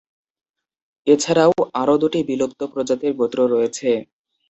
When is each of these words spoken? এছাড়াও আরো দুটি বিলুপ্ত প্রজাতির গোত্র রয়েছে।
এছাড়াও 1.07 1.51
আরো 1.81 1.95
দুটি 2.01 2.19
বিলুপ্ত 2.29 2.59
প্রজাতির 2.73 3.13
গোত্র 3.19 3.39
রয়েছে। 3.47 3.89